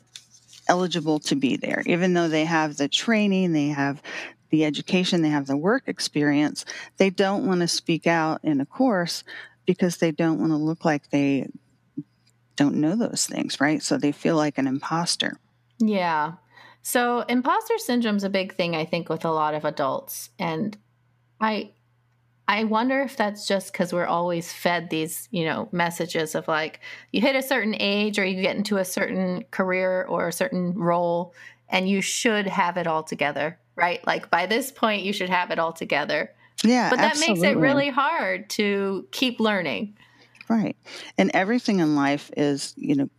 eligible 0.69 1.19
to 1.21 1.35
be 1.35 1.57
there, 1.57 1.83
even 1.87 2.15
though 2.15 2.29
they 2.29 2.45
have 2.45 2.77
the 2.77 2.89
training, 2.89 3.53
they 3.53 3.69
have 3.69 4.03
the 4.51 4.65
education, 4.65 5.23
they 5.23 5.29
have 5.29 5.47
the 5.47 5.57
work 5.57 5.85
experience. 5.87 6.65
They 6.97 7.11
don't 7.11 7.47
want 7.47 7.61
to 7.61 7.69
speak 7.69 8.07
out 8.07 8.41
in 8.43 8.61
a 8.61 8.67
course 8.67 9.25
because 9.67 9.99
they 9.99 10.11
don't 10.11 10.39
want 10.39 10.53
to 10.53 10.57
look 10.57 10.85
like 10.85 11.11
they 11.11 11.49
don't 12.57 12.77
know 12.77 12.97
those 12.97 13.27
things, 13.27 13.61
right? 13.61 13.83
So 13.83 13.97
they 13.97 14.13
feel 14.13 14.37
like 14.37 14.59
an 14.59 14.67
imposter. 14.67 15.39
Yeah. 15.79 16.33
So 16.83 17.21
imposter 17.21 17.79
syndrome 17.79 18.17
is 18.17 18.25
a 18.25 18.31
big 18.31 18.55
thing, 18.55 18.75
I 18.75 18.85
think, 18.85 19.09
with 19.09 19.25
a 19.25 19.31
lot 19.31 19.55
of 19.55 19.65
adults. 19.65 20.31
And 20.39 20.77
I 21.41 21.73
I 22.49 22.65
wonder 22.65 23.03
if 23.03 23.15
that's 23.15 23.47
just 23.47 23.73
because 23.73 23.93
we're 23.93 24.07
always 24.07 24.51
fed 24.51 24.89
these, 24.89 25.29
you 25.31 25.45
know, 25.45 25.69
messages 25.71 26.35
of 26.35 26.49
like, 26.49 26.81
you 27.13 27.21
hit 27.21 27.37
a 27.37 27.43
certain 27.43 27.77
age 27.79 28.19
or 28.19 28.25
you 28.25 28.41
get 28.41 28.57
into 28.57 28.79
a 28.79 28.87
certain 28.87 29.45
career 29.51 30.07
or 30.09 30.29
a 30.29 30.33
certain 30.33 30.73
role 30.73 31.35
and 31.69 31.87
you 31.87 32.01
should 32.01 32.47
have 32.47 32.79
it 32.79 32.87
all 32.87 33.03
together, 33.03 33.59
right? 33.77 34.05
Like 34.07 34.31
by 34.31 34.47
this 34.47 34.73
point, 34.73 35.03
you 35.03 35.13
should 35.13 35.29
have 35.29 35.51
it 35.51 35.59
all 35.59 35.75
together. 35.75 36.33
Yeah. 36.65 36.89
But 36.89 36.97
that 36.97 37.11
absolutely. 37.13 37.43
makes 37.43 37.55
it 37.55 37.61
really 37.61 37.91
hard 37.91 38.49
to 38.51 39.07
keep 39.13 39.41
learning. 39.41 39.99
Right. 40.49 40.77
And 41.19 41.31
everything 41.35 41.81
in 41.81 41.95
life 41.97 42.31
is, 42.35 42.73
you 42.79 42.97
know, 42.97 43.11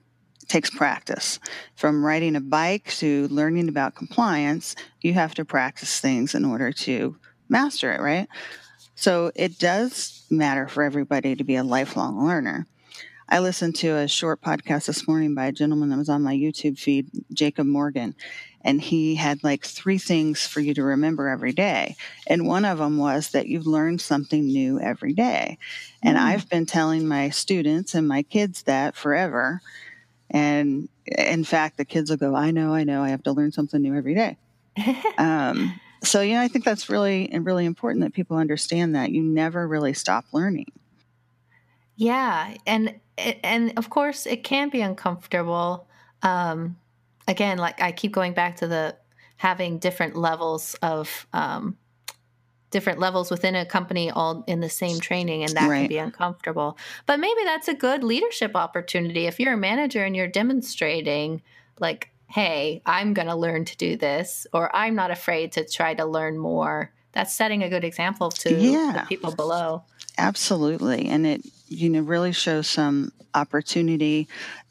takes 0.47 0.71
practice. 0.71 1.39
From 1.75 2.03
riding 2.03 2.35
a 2.35 2.41
bike 2.41 2.87
to 2.97 3.27
learning 3.27 3.69
about 3.69 3.93
compliance, 3.93 4.75
you 5.01 5.13
have 5.13 5.35
to 5.35 5.45
practice 5.45 5.99
things 5.99 6.33
in 6.33 6.43
order 6.43 6.71
to 6.71 7.15
master 7.47 7.93
it, 7.93 8.01
right? 8.01 8.27
So 8.99 9.31
it 9.33 9.57
does 9.57 10.25
matter 10.29 10.67
for 10.67 10.83
everybody 10.83 11.33
to 11.33 11.43
be 11.45 11.55
a 11.55 11.63
lifelong 11.63 12.27
learner. 12.27 12.67
I 13.29 13.39
listened 13.39 13.75
to 13.75 13.95
a 13.95 14.09
short 14.09 14.41
podcast 14.41 14.87
this 14.87 15.07
morning 15.07 15.33
by 15.33 15.45
a 15.45 15.53
gentleman 15.53 15.87
that 15.89 15.97
was 15.97 16.09
on 16.09 16.21
my 16.21 16.35
YouTube 16.35 16.77
feed, 16.77 17.07
Jacob 17.31 17.65
Morgan, 17.65 18.13
and 18.61 18.81
he 18.81 19.15
had 19.15 19.41
like 19.41 19.63
three 19.63 19.99
things 19.99 20.45
for 20.45 20.59
you 20.59 20.73
to 20.73 20.83
remember 20.83 21.29
every 21.29 21.53
day. 21.53 21.95
And 22.27 22.45
one 22.45 22.65
of 22.65 22.79
them 22.79 22.97
was 22.97 23.31
that 23.31 23.47
you've 23.47 23.67
learned 23.67 24.01
something 24.01 24.45
new 24.45 24.81
every 24.81 25.13
day. 25.13 25.59
And 26.03 26.17
mm. 26.17 26.21
I've 26.21 26.49
been 26.49 26.65
telling 26.65 27.07
my 27.07 27.29
students 27.29 27.95
and 27.95 28.05
my 28.05 28.23
kids 28.23 28.63
that 28.63 28.97
forever. 28.97 29.61
And 30.29 30.89
in 31.05 31.45
fact, 31.45 31.77
the 31.77 31.85
kids 31.85 32.09
will 32.09 32.17
go, 32.17 32.35
I 32.35 32.51
know, 32.51 32.73
I 32.73 32.83
know, 32.83 33.01
I 33.01 33.09
have 33.11 33.23
to 33.23 33.31
learn 33.31 33.53
something 33.53 33.81
new 33.81 33.95
every 33.95 34.13
day. 34.13 34.35
um, 35.17 35.79
so 36.03 36.21
know 36.21 36.41
i 36.41 36.47
think 36.47 36.65
that's 36.65 36.89
really 36.89 37.29
and 37.31 37.45
really 37.45 37.65
important 37.65 38.03
that 38.03 38.13
people 38.13 38.37
understand 38.37 38.95
that 38.95 39.11
you 39.11 39.21
never 39.21 39.67
really 39.67 39.93
stop 39.93 40.25
learning. 40.31 40.71
Yeah 41.95 42.55
and 42.65 42.99
and 43.17 43.73
of 43.77 43.89
course 43.89 44.25
it 44.25 44.43
can 44.43 44.69
be 44.69 44.81
uncomfortable. 44.81 45.87
Um 46.23 46.77
again 47.27 47.57
like 47.57 47.81
i 47.81 47.91
keep 47.91 48.11
going 48.11 48.33
back 48.33 48.57
to 48.57 48.67
the 48.67 48.95
having 49.37 49.79
different 49.79 50.15
levels 50.15 50.75
of 50.81 51.27
um 51.33 51.77
different 52.71 52.99
levels 52.99 53.31
within 53.31 53.55
a 53.55 53.65
company 53.65 54.11
all 54.11 54.43
in 54.47 54.59
the 54.59 54.69
same 54.69 54.99
training 54.99 55.43
and 55.43 55.53
that 55.55 55.69
right. 55.69 55.79
can 55.79 55.87
be 55.87 55.97
uncomfortable. 55.97 56.77
But 57.05 57.19
maybe 57.19 57.41
that's 57.43 57.67
a 57.67 57.73
good 57.73 58.03
leadership 58.03 58.55
opportunity 58.55 59.25
if 59.25 59.39
you're 59.39 59.53
a 59.53 59.57
manager 59.57 60.03
and 60.03 60.15
you're 60.15 60.27
demonstrating 60.27 61.41
like 61.79 62.11
hey, 62.29 62.81
I'm 62.85 63.13
going 63.13 63.27
to 63.27 63.35
learn 63.35 63.65
to 63.65 63.77
do 63.77 63.97
this, 63.97 64.45
or 64.53 64.73
I'm 64.75 64.95
not 64.95 65.11
afraid 65.11 65.51
to 65.53 65.67
try 65.67 65.95
to 65.95 66.05
learn 66.05 66.37
more. 66.37 66.91
That's 67.11 67.33
setting 67.33 67.63
a 67.63 67.69
good 67.69 67.83
example 67.83 68.29
to 68.29 68.53
yeah. 68.53 69.01
the 69.01 69.07
people 69.07 69.35
below. 69.35 69.83
Absolutely. 70.17 71.07
And 71.07 71.25
it, 71.25 71.41
you 71.67 71.89
know, 71.89 72.01
really 72.01 72.31
shows 72.31 72.67
some 72.67 73.11
opportunity 73.33 74.27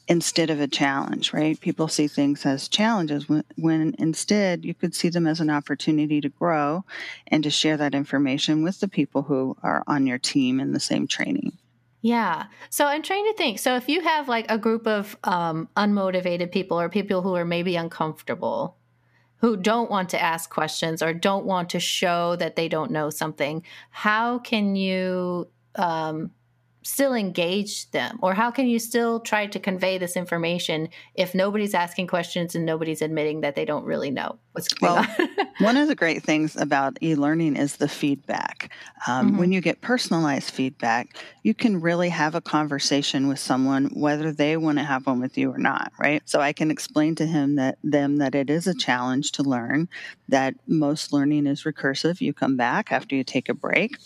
instead 0.07 0.49
of 0.49 0.59
a 0.59 0.67
challenge, 0.67 1.33
right? 1.33 1.59
People 1.59 1.87
see 1.87 2.07
things 2.07 2.45
as 2.45 2.67
challenges 2.67 3.27
when, 3.27 3.43
when, 3.57 3.95
instead 3.99 4.65
you 4.65 4.73
could 4.73 4.95
see 4.95 5.09
them 5.09 5.27
as 5.27 5.39
an 5.39 5.49
opportunity 5.49 6.21
to 6.21 6.29
grow 6.29 6.83
and 7.27 7.43
to 7.43 7.49
share 7.49 7.77
that 7.77 7.93
information 7.93 8.63
with 8.63 8.79
the 8.79 8.87
people 8.87 9.23
who 9.23 9.55
are 9.61 9.83
on 9.85 10.07
your 10.07 10.17
team 10.17 10.59
in 10.59 10.71
the 10.71 10.79
same 10.79 11.07
training. 11.07 11.57
Yeah. 12.01 12.45
So 12.69 12.85
I'm 12.85 13.01
trying 13.01 13.25
to 13.25 13.33
think. 13.33 13.59
So 13.59 13.75
if 13.75 13.89
you 13.89 14.01
have 14.01 14.29
like 14.29 14.49
a 14.49 14.57
group 14.57 14.87
of 14.87 15.17
um, 15.23 15.67
unmotivated 15.75 16.51
people 16.51 16.79
or 16.79 16.89
people 16.89 17.21
who 17.21 17.35
are 17.35 17.45
maybe 17.45 17.75
uncomfortable, 17.75 18.77
who 19.37 19.57
don't 19.57 19.91
want 19.91 20.09
to 20.09 20.21
ask 20.21 20.49
questions 20.49 21.01
or 21.01 21.13
don't 21.13 21.45
want 21.45 21.69
to 21.71 21.79
show 21.79 22.35
that 22.37 22.55
they 22.55 22.69
don't 22.69 22.91
know 22.91 23.09
something, 23.09 23.63
how 23.89 24.39
can 24.39 24.75
you 24.75 25.49
um, 25.75 26.31
still 26.81 27.13
engage 27.13 27.89
them? 27.91 28.19
Or 28.21 28.33
how 28.33 28.51
can 28.51 28.67
you 28.67 28.79
still 28.79 29.19
try 29.19 29.47
to 29.47 29.59
convey 29.59 29.97
this 29.97 30.15
information 30.15 30.89
if 31.15 31.35
nobody's 31.35 31.73
asking 31.73 32.07
questions 32.07 32.55
and 32.55 32.65
nobody's 32.65 33.01
admitting 33.01 33.41
that 33.41 33.55
they 33.55 33.65
don't 33.65 33.85
really 33.85 34.11
know 34.11 34.37
what's 34.53 34.67
going 34.73 34.93
well, 34.93 35.07
on? 35.19 35.47
one 35.59 35.77
of 35.77 35.87
the 35.87 35.95
great 35.95 36.23
things 36.23 36.55
about 36.55 36.97
e-learning 37.01 37.55
is 37.55 37.77
the 37.77 37.87
feedback. 37.87 38.71
Um, 39.07 39.29
mm-hmm. 39.29 39.37
when 39.39 39.51
you 39.51 39.61
get 39.61 39.81
personalized 39.81 40.51
feedback 40.51 41.17
you 41.43 41.53
can 41.53 41.79
really 41.79 42.09
have 42.09 42.35
a 42.35 42.41
conversation 42.41 43.27
with 43.27 43.39
someone 43.39 43.85
whether 43.93 44.31
they 44.31 44.57
want 44.57 44.77
to 44.77 44.83
have 44.83 45.07
one 45.07 45.19
with 45.21 45.37
you 45.37 45.51
or 45.51 45.57
not 45.57 45.91
right? 45.99 46.21
So 46.25 46.41
i 46.41 46.53
can 46.53 46.71
explain 46.71 47.15
to 47.15 47.25
him 47.25 47.55
that 47.55 47.77
them 47.83 48.17
that 48.17 48.35
it 48.35 48.49
is 48.49 48.67
a 48.67 48.73
challenge 48.73 49.31
to 49.33 49.43
learn 49.43 49.87
that 50.27 50.55
most 50.67 51.11
learning 51.11 51.47
is 51.47 51.63
recursive. 51.63 52.21
You 52.21 52.33
come 52.33 52.55
back 52.55 52.91
after 52.91 53.15
you 53.15 53.23
take 53.23 53.49
a 53.49 53.53
break 53.53 53.97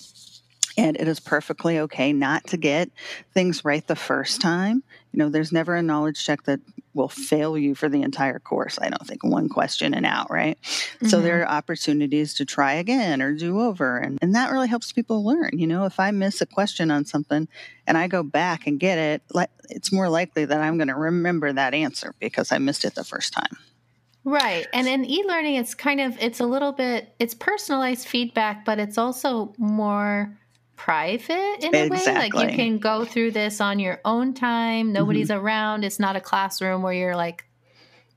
and 0.78 0.98
it 0.98 1.08
is 1.08 1.20
perfectly 1.20 1.80
okay 1.80 2.14
not 2.14 2.46
to 2.48 2.58
get 2.58 2.90
things 3.34 3.64
right 3.64 3.86
the 3.86 3.96
first 3.96 4.42
time. 4.42 4.84
You 5.12 5.20
know, 5.20 5.30
there's 5.30 5.52
never 5.52 5.76
a 5.76 5.84
knowledge 5.84 6.24
check 6.24 6.44
that 6.44 6.60
will 6.94 7.10
fail 7.10 7.58
you 7.58 7.76
for 7.76 7.90
the 7.90 8.02
entire 8.02 8.40
course. 8.40 8.80
I 8.82 8.90
don't 8.90 9.06
think 9.08 9.24
one 9.24 9.50
question 9.50 9.94
and 9.94 10.06
out, 10.06 10.32
right? 10.32 10.60
Mm-hmm. 10.62 11.08
So 11.08 11.22
there 11.22 11.40
mm-hmm. 11.40 11.52
are 11.52 11.58
opportunities 11.58 12.34
to 12.36 12.46
try 12.46 12.74
again 12.74 13.22
or 13.22 13.34
do 13.34 13.62
over. 13.62 13.98
And, 13.98 14.20
and 14.22 14.36
that 14.36 14.52
really 14.52 14.68
helps 14.68 14.92
people 14.92 15.24
learn. 15.24 15.52
You 15.54 15.68
know, 15.68 15.86
if 15.86 16.00
I 16.00 16.12
miss 16.12 16.42
a 16.42 16.46
question 16.46 16.92
on 16.92 17.06
something 17.06 17.48
and 17.88 17.98
I 17.98 18.08
go 18.08 18.24
back 18.24 18.68
and 18.68 18.80
get 18.80 18.98
it, 18.98 19.22
it's 19.70 19.92
more 19.92 20.10
likely 20.10 20.46
that 20.46 20.62
I'm 20.62 20.78
going 20.78 20.88
to 20.88 20.96
remember 20.96 21.52
that 21.54 21.74
answer 21.74 22.14
because 22.20 22.52
I 22.52 22.58
missed 22.58 22.86
it 22.86 22.96
the 22.96 23.04
first 23.04 23.34
time. 23.34 23.58
Right. 24.26 24.68
And 24.74 24.88
in 24.88 25.04
e-learning 25.04 25.56
it's 25.56 25.76
kind 25.76 26.00
of 26.00 26.18
it's 26.22 26.40
a 26.40 26.46
little 26.46 26.72
bit 26.72 27.14
it's 27.20 27.34
personalized 27.34 28.08
feedback, 28.08 28.64
but 28.64 28.80
it's 28.80 28.98
also 28.98 29.54
more 29.58 30.38
private 30.84 31.64
in 31.64 31.74
a 31.74 31.88
way. 31.88 32.06
Like 32.06 32.34
you 32.34 32.50
can 32.50 32.78
go 32.78 33.06
through 33.06 33.32
this 33.32 33.62
on 33.62 33.80
your 33.80 34.02
own 34.04 34.34
time. 34.34 34.92
Nobody's 34.92 35.30
mm-hmm. 35.30 35.46
around. 35.46 35.86
It's 35.86 35.98
not 35.98 36.18
a 36.18 36.20
classroom 36.20 36.82
where 36.82 36.92
you're 36.92 37.16
like 37.16 37.46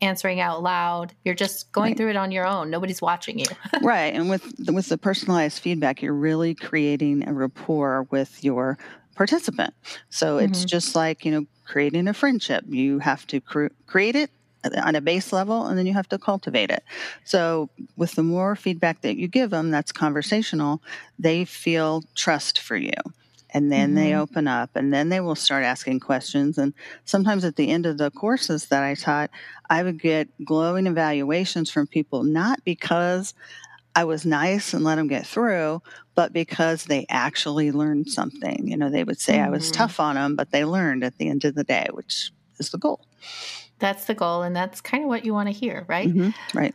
answering 0.00 0.40
out 0.40 0.64
loud. 0.64 1.14
You're 1.24 1.36
just 1.36 1.70
going 1.70 1.90
right. 1.90 1.96
through 1.96 2.10
it 2.10 2.16
on 2.16 2.32
your 2.32 2.44
own. 2.44 2.68
Nobody's 2.68 3.00
watching 3.00 3.38
you. 3.38 3.46
right. 3.82 4.12
And 4.12 4.28
with 4.28 4.52
with 4.66 4.88
the 4.88 4.98
personalized 4.98 5.60
feedback, 5.60 6.02
you're 6.02 6.12
really 6.12 6.56
creating 6.56 7.28
a 7.28 7.32
rapport 7.32 8.08
with 8.10 8.42
your 8.42 8.78
participant. 9.14 9.72
So 10.10 10.38
it's 10.38 10.58
mm-hmm. 10.58 10.66
just 10.66 10.96
like, 10.96 11.24
you 11.24 11.30
know, 11.30 11.46
creating 11.64 12.08
a 12.08 12.14
friendship. 12.14 12.64
You 12.68 12.98
have 12.98 13.28
to 13.28 13.40
cre- 13.40 13.68
create 13.86 14.16
it 14.16 14.32
on 14.74 14.94
a 14.94 15.00
base 15.00 15.32
level 15.32 15.66
and 15.66 15.78
then 15.78 15.86
you 15.86 15.94
have 15.94 16.08
to 16.08 16.18
cultivate 16.18 16.70
it. 16.70 16.82
So, 17.24 17.68
with 17.96 18.12
the 18.12 18.22
more 18.22 18.56
feedback 18.56 19.02
that 19.02 19.16
you 19.16 19.28
give 19.28 19.50
them 19.50 19.70
that's 19.70 19.92
conversational, 19.92 20.82
they 21.18 21.44
feel 21.44 22.02
trust 22.14 22.58
for 22.58 22.76
you. 22.76 22.92
And 23.50 23.72
then 23.72 23.90
mm-hmm. 23.90 23.96
they 23.96 24.14
open 24.14 24.48
up 24.48 24.70
and 24.74 24.92
then 24.92 25.08
they 25.08 25.20
will 25.20 25.34
start 25.34 25.64
asking 25.64 26.00
questions. 26.00 26.58
And 26.58 26.74
sometimes 27.04 27.44
at 27.44 27.56
the 27.56 27.70
end 27.70 27.86
of 27.86 27.96
the 27.96 28.10
courses 28.10 28.66
that 28.66 28.82
I 28.82 28.94
taught, 28.94 29.30
I 29.70 29.82
would 29.82 30.00
get 30.00 30.28
glowing 30.44 30.86
evaluations 30.86 31.70
from 31.70 31.86
people, 31.86 32.22
not 32.22 32.62
because 32.64 33.34
I 33.94 34.04
was 34.04 34.26
nice 34.26 34.74
and 34.74 34.84
let 34.84 34.96
them 34.96 35.08
get 35.08 35.26
through, 35.26 35.80
but 36.14 36.34
because 36.34 36.84
they 36.84 37.06
actually 37.08 37.72
learned 37.72 38.10
something. 38.10 38.68
You 38.68 38.76
know, 38.76 38.90
they 38.90 39.04
would 39.04 39.20
say 39.20 39.36
mm-hmm. 39.36 39.46
I 39.46 39.50
was 39.50 39.64
mm-hmm. 39.64 39.78
tough 39.78 40.00
on 40.00 40.16
them, 40.16 40.36
but 40.36 40.50
they 40.50 40.66
learned 40.66 41.02
at 41.02 41.16
the 41.16 41.28
end 41.28 41.46
of 41.46 41.54
the 41.54 41.64
day, 41.64 41.86
which 41.92 42.30
is 42.58 42.70
the 42.70 42.78
goal. 42.78 43.06
That's 43.78 44.06
the 44.06 44.14
goal, 44.14 44.42
and 44.42 44.56
that's 44.56 44.80
kind 44.80 45.02
of 45.02 45.08
what 45.08 45.24
you 45.24 45.34
want 45.34 45.48
to 45.48 45.52
hear, 45.52 45.84
right? 45.88 46.08
Mm-hmm. 46.08 46.58
Right. 46.58 46.74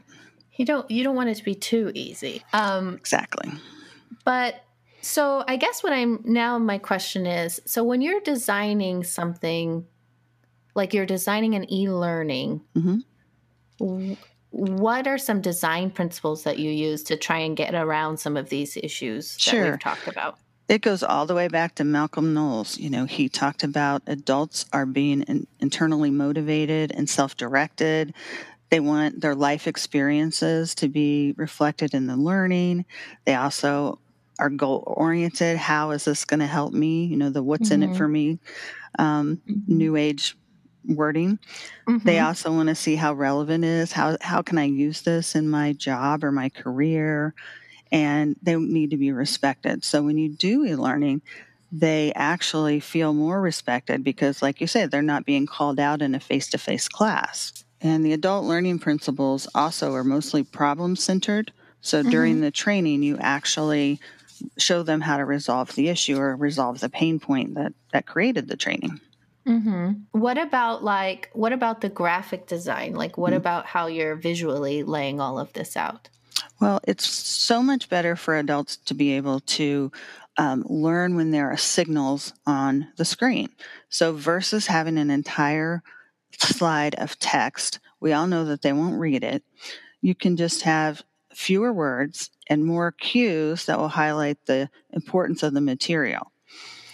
You 0.55 0.65
don't 0.65 0.89
you 0.91 1.03
don't 1.03 1.15
want 1.15 1.29
it 1.29 1.35
to 1.35 1.43
be 1.43 1.55
too 1.55 1.91
easy. 1.95 2.43
Um, 2.53 2.95
exactly. 2.95 3.51
But 4.23 4.63
so 5.01 5.43
I 5.47 5.57
guess 5.57 5.81
what 5.81 5.93
I'm 5.93 6.21
now 6.23 6.59
my 6.59 6.77
question 6.77 7.25
is 7.25 7.59
so 7.65 7.83
when 7.83 8.01
you're 8.01 8.21
designing 8.21 9.03
something 9.03 9.85
like 10.75 10.93
you're 10.93 11.05
designing 11.05 11.55
an 11.55 11.71
e-learning, 11.71 12.61
mm-hmm. 12.75 14.13
what 14.51 15.07
are 15.07 15.17
some 15.17 15.41
design 15.41 15.91
principles 15.91 16.43
that 16.43 16.59
you 16.59 16.71
use 16.71 17.03
to 17.03 17.17
try 17.17 17.39
and 17.39 17.57
get 17.57 17.73
around 17.73 18.17
some 18.17 18.37
of 18.37 18.49
these 18.49 18.77
issues 18.77 19.35
that 19.37 19.53
we've 19.53 19.79
talked 19.79 20.07
about? 20.07 20.37
It 20.67 20.81
goes 20.81 21.03
all 21.03 21.25
the 21.25 21.35
way 21.35 21.47
back 21.47 21.75
to 21.75 21.83
Malcolm 21.83 22.33
Knowles. 22.33 22.77
You 22.77 22.89
know, 22.89 23.05
he 23.05 23.27
talked 23.27 23.63
about 23.63 24.03
adults 24.07 24.65
are 24.71 24.85
being 24.85 25.23
in, 25.23 25.47
internally 25.59 26.11
motivated 26.11 26.91
and 26.91 27.09
self 27.09 27.35
directed. 27.35 28.13
They 28.69 28.79
want 28.79 29.19
their 29.19 29.35
life 29.35 29.67
experiences 29.67 30.73
to 30.75 30.87
be 30.87 31.33
reflected 31.35 31.93
in 31.93 32.07
the 32.07 32.15
learning. 32.15 32.85
They 33.25 33.35
also 33.35 33.99
are 34.39 34.49
goal 34.49 34.83
oriented. 34.87 35.57
How 35.57 35.91
is 35.91 36.05
this 36.05 36.23
going 36.23 36.39
to 36.39 36.47
help 36.47 36.73
me? 36.73 37.05
You 37.05 37.17
know, 37.17 37.29
the 37.29 37.43
what's 37.43 37.65
mm-hmm. 37.65 37.73
in 37.73 37.83
it 37.83 37.87
mm-hmm. 37.87 37.97
for 37.97 38.07
me 38.07 38.39
um, 38.97 39.41
mm-hmm. 39.47 39.77
new 39.77 39.95
age 39.95 40.37
wording. 40.85 41.39
Mm-hmm. 41.87 42.05
They 42.05 42.19
also 42.19 42.51
want 42.51 42.69
to 42.69 42.75
see 42.75 42.95
how 42.95 43.13
relevant 43.13 43.63
it 43.63 43.67
is. 43.67 43.91
How, 43.91 44.17
how 44.21 44.41
can 44.41 44.57
I 44.57 44.65
use 44.65 45.01
this 45.01 45.35
in 45.35 45.49
my 45.49 45.73
job 45.73 46.23
or 46.23 46.31
my 46.31 46.49
career? 46.49 47.33
And 47.91 48.35
they 48.41 48.55
need 48.55 48.91
to 48.91 48.97
be 48.97 49.11
respected. 49.11 49.83
So 49.83 50.01
when 50.01 50.17
you 50.17 50.29
do 50.29 50.65
e 50.65 50.75
learning, 50.75 51.21
they 51.71 52.11
actually 52.15 52.79
feel 52.79 53.13
more 53.13 53.39
respected 53.41 54.03
because, 54.03 54.41
like 54.41 54.59
you 54.61 54.67
said, 54.67 54.91
they're 54.91 55.01
not 55.01 55.25
being 55.25 55.45
called 55.45 55.79
out 55.79 56.01
in 56.01 56.15
a 56.15 56.19
face 56.19 56.49
to 56.49 56.57
face 56.57 56.87
class. 56.87 57.63
And 57.79 58.05
the 58.05 58.13
adult 58.13 58.45
learning 58.45 58.79
principles 58.79 59.47
also 59.55 59.93
are 59.93 60.03
mostly 60.03 60.43
problem 60.43 60.95
centered. 60.95 61.51
So 61.81 62.01
mm-hmm. 62.01 62.09
during 62.09 62.41
the 62.41 62.51
training, 62.51 63.03
you 63.03 63.17
actually 63.17 63.99
show 64.57 64.83
them 64.83 65.01
how 65.01 65.17
to 65.17 65.25
resolve 65.25 65.73
the 65.75 65.89
issue 65.89 66.17
or 66.17 66.35
resolve 66.35 66.79
the 66.79 66.89
pain 66.89 67.19
point 67.19 67.55
that, 67.55 67.73
that 67.93 68.05
created 68.05 68.47
the 68.47 68.57
training. 68.57 68.99
Mm-hmm. 69.47 69.91
What 70.11 70.37
about 70.37 70.83
like 70.83 71.31
what 71.33 71.51
about 71.51 71.81
the 71.81 71.89
graphic 71.89 72.45
design? 72.45 72.93
Like 72.93 73.17
what 73.17 73.29
mm-hmm. 73.29 73.37
about 73.37 73.65
how 73.65 73.87
you're 73.87 74.15
visually 74.15 74.83
laying 74.83 75.19
all 75.19 75.39
of 75.39 75.51
this 75.53 75.75
out? 75.75 76.09
Well, 76.61 76.79
it's 76.87 77.07
so 77.07 77.63
much 77.63 77.89
better 77.89 78.15
for 78.15 78.37
adults 78.37 78.77
to 78.77 78.93
be 78.93 79.13
able 79.13 79.39
to 79.41 79.91
um, 80.37 80.63
learn 80.69 81.15
when 81.15 81.31
there 81.31 81.49
are 81.51 81.57
signals 81.57 82.33
on 82.45 82.87
the 82.97 83.05
screen. 83.05 83.49
So, 83.89 84.13
versus 84.13 84.67
having 84.67 84.97
an 84.97 85.09
entire 85.09 85.81
slide 86.37 86.95
of 86.95 87.17
text, 87.19 87.79
we 87.99 88.13
all 88.13 88.27
know 88.27 88.45
that 88.45 88.61
they 88.61 88.73
won't 88.73 88.99
read 88.99 89.23
it. 89.23 89.43
You 90.01 90.15
can 90.15 90.37
just 90.37 90.61
have 90.61 91.01
fewer 91.33 91.73
words 91.73 92.29
and 92.47 92.63
more 92.63 92.91
cues 92.91 93.65
that 93.65 93.79
will 93.79 93.89
highlight 93.89 94.37
the 94.45 94.69
importance 94.91 95.43
of 95.43 95.53
the 95.53 95.61
material. 95.61 96.31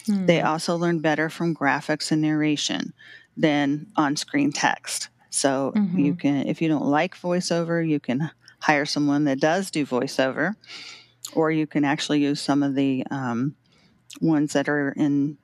Hmm. 0.06 0.26
They 0.26 0.40
also 0.40 0.76
learn 0.76 1.00
better 1.00 1.28
from 1.28 1.54
graphics 1.54 2.10
and 2.10 2.22
narration 2.22 2.94
than 3.36 3.86
on 3.96 4.16
screen 4.16 4.52
text. 4.52 5.08
So 5.30 5.72
mm-hmm. 5.76 5.98
you 5.98 6.14
can, 6.14 6.46
if 6.46 6.62
you 6.62 6.68
don't 6.68 6.86
like 6.86 7.16
voiceover, 7.16 7.86
you 7.86 8.00
can 8.00 8.30
hire 8.60 8.86
someone 8.86 9.24
that 9.24 9.40
does 9.40 9.70
do 9.70 9.86
voiceover, 9.86 10.54
or 11.34 11.50
you 11.50 11.66
can 11.66 11.84
actually 11.84 12.20
use 12.20 12.40
some 12.40 12.62
of 12.62 12.74
the 12.74 13.04
um, 13.10 13.54
ones 14.20 14.52
that 14.52 14.68
are 14.68 14.92
in 14.92 15.38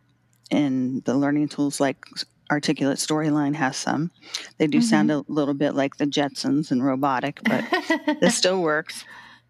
in 0.51 1.01
the 1.05 1.15
learning 1.15 1.49
tools 1.49 1.81
like 1.81 2.05
articulate 2.51 2.99
storyline 2.99 3.55
has 3.55 3.77
some. 3.77 4.11
They 4.59 4.67
do 4.67 4.79
mm-hmm. 4.79 4.87
sound 4.87 5.11
a 5.11 5.25
little 5.29 5.55
bit 5.55 5.75
like 5.75 5.97
the 5.97 6.07
jetsons 6.07 6.71
and 6.71 6.85
robotic 6.85 7.41
but 7.45 7.65
this 8.21 8.37
still 8.39 8.61
works. 8.61 9.05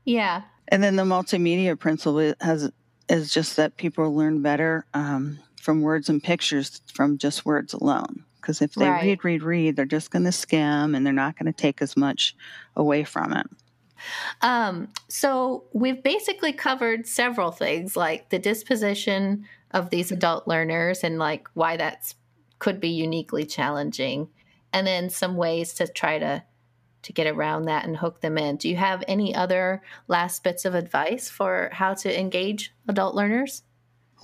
Yeah. 0.04 0.42
And 0.68 0.82
then 0.82 0.96
the 0.96 1.02
multimedia 1.02 1.78
principle 1.78 2.34
has 2.40 2.70
is 3.08 3.32
just 3.32 3.56
that 3.56 3.76
people 3.76 4.14
learn 4.14 4.40
better 4.40 4.86
um, 4.94 5.38
from 5.60 5.82
words 5.82 6.08
and 6.08 6.22
pictures 6.22 6.80
from 6.94 7.18
just 7.18 7.44
words 7.44 7.74
alone 7.74 8.24
because 8.44 8.60
if 8.60 8.74
they 8.74 8.86
right. 8.86 9.02
read, 9.02 9.24
read, 9.24 9.42
read, 9.42 9.76
they're 9.76 9.86
just 9.86 10.10
going 10.10 10.24
to 10.24 10.32
skim 10.32 10.94
and 10.94 11.06
they're 11.06 11.14
not 11.14 11.38
going 11.38 11.50
to 11.50 11.52
take 11.52 11.80
as 11.80 11.96
much 11.96 12.36
away 12.76 13.02
from 13.02 13.32
it. 13.32 13.46
Um, 14.42 14.88
so 15.08 15.64
we've 15.72 16.02
basically 16.02 16.52
covered 16.52 17.06
several 17.06 17.50
things 17.50 17.96
like 17.96 18.28
the 18.28 18.38
disposition 18.38 19.46
of 19.70 19.88
these 19.88 20.12
adult 20.12 20.46
learners 20.46 21.02
and 21.02 21.18
like 21.18 21.48
why 21.54 21.78
that's 21.78 22.14
could 22.58 22.80
be 22.80 22.90
uniquely 22.90 23.44
challenging, 23.44 24.28
and 24.72 24.86
then 24.86 25.10
some 25.10 25.36
ways 25.36 25.74
to 25.74 25.86
try 25.86 26.18
to 26.18 26.42
to 27.02 27.12
get 27.12 27.26
around 27.26 27.64
that 27.64 27.84
and 27.84 27.96
hook 27.96 28.20
them 28.20 28.38
in. 28.38 28.56
Do 28.56 28.68
you 28.68 28.76
have 28.76 29.04
any 29.08 29.34
other 29.34 29.82
last 30.06 30.42
bits 30.42 30.64
of 30.64 30.74
advice 30.74 31.28
for 31.28 31.70
how 31.72 31.94
to 31.94 32.18
engage 32.20 32.74
adult 32.88 33.14
learners? 33.14 33.62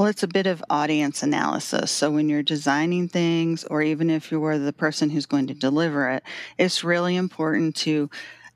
Well, 0.01 0.09
it's 0.09 0.23
a 0.23 0.29
bit 0.29 0.47
of 0.47 0.65
audience 0.71 1.23
analysis. 1.23 1.91
So 1.91 2.11
when 2.11 2.31
you're 2.31 2.43
designing 2.43 3.07
things, 3.07 3.65
or 3.65 3.83
even 3.83 4.09
if 4.09 4.31
you're 4.31 4.57
the 4.57 4.73
person 4.73 5.11
who's 5.11 5.27
going 5.27 5.49
to 5.49 5.55
deliver 5.55 6.09
it, 6.09 6.23
it's 6.57 6.83
really 6.83 7.17
important 7.17 7.77
to 7.77 8.09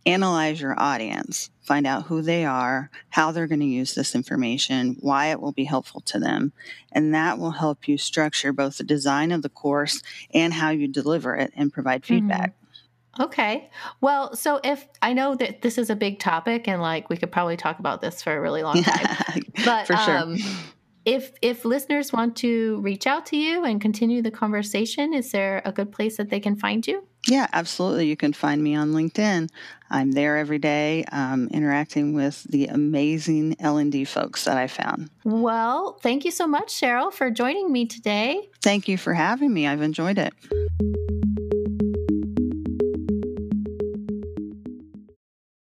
analyze 0.06 0.58
your 0.58 0.74
audience, 0.80 1.50
find 1.60 1.86
out 1.86 2.04
who 2.04 2.22
they 2.22 2.46
are, 2.46 2.90
how 3.10 3.30
they're 3.30 3.46
going 3.46 3.60
to 3.60 3.66
use 3.66 3.94
this 3.94 4.14
information, 4.14 4.96
why 5.00 5.26
it 5.26 5.40
will 5.42 5.52
be 5.52 5.64
helpful 5.64 6.00
to 6.06 6.18
them. 6.18 6.54
And 6.92 7.14
that 7.14 7.38
will 7.38 7.50
help 7.50 7.88
you 7.88 7.98
structure 7.98 8.54
both 8.54 8.78
the 8.78 8.84
design 8.84 9.30
of 9.30 9.42
the 9.42 9.50
course 9.50 10.00
and 10.32 10.50
how 10.50 10.70
you 10.70 10.88
deliver 10.88 11.36
it 11.36 11.52
and 11.54 11.70
provide 11.70 12.06
feedback. 12.06 12.54
Mm-hmm. 12.54 13.22
Okay. 13.24 13.68
Well, 14.00 14.34
so 14.34 14.60
if 14.64 14.88
I 15.02 15.12
know 15.12 15.34
that 15.34 15.60
this 15.60 15.76
is 15.76 15.90
a 15.90 15.94
big 15.94 16.20
topic 16.20 16.66
and 16.68 16.80
like 16.80 17.10
we 17.10 17.18
could 17.18 17.30
probably 17.30 17.58
talk 17.58 17.80
about 17.80 18.00
this 18.00 18.22
for 18.22 18.34
a 18.34 18.40
really 18.40 18.62
long 18.62 18.82
time. 18.82 19.42
but 19.66 19.86
for 19.86 19.94
sure. 19.98 20.16
Um, 20.16 20.38
if 21.04 21.32
if 21.42 21.64
listeners 21.64 22.12
want 22.12 22.37
to 22.37 22.80
reach 22.80 23.06
out 23.06 23.26
to 23.26 23.37
you 23.37 23.64
and 23.64 23.80
continue 23.80 24.23
the 24.23 24.30
conversation, 24.30 25.12
is 25.12 25.30
there 25.32 25.62
a 25.64 25.73
good 25.73 25.92
place 25.92 26.16
that 26.16 26.30
they 26.30 26.40
can 26.40 26.56
find 26.56 26.87
you? 26.87 27.06
Yeah, 27.26 27.46
absolutely. 27.52 28.06
You 28.06 28.16
can 28.16 28.32
find 28.34 28.62
me 28.62 28.75
on 28.75 28.92
LinkedIn. 28.92 29.49
I'm 29.90 30.12
there 30.12 30.37
every 30.37 30.58
day, 30.58 31.04
um, 31.11 31.49
interacting 31.52 32.12
with 32.12 32.44
the 32.44 32.66
amazing 32.66 33.56
L 33.61 33.78
and 33.78 33.90
D 33.90 34.04
folks 34.04 34.44
that 34.44 34.58
I 34.58 34.66
found. 34.66 35.11
Well, 35.25 35.99
thank 36.02 36.25
you 36.25 36.30
so 36.30 36.46
much, 36.46 36.68
Cheryl, 36.68 37.12
for 37.12 37.30
joining 37.30 37.73
me 37.73 37.87
today. 37.87 38.49
Thank 38.62 38.88
you 38.88 38.99
for 38.99 39.14
having 39.14 39.52
me. 39.52 39.66
I've 39.66 39.82
enjoyed 39.82 40.18
it. 40.18 40.34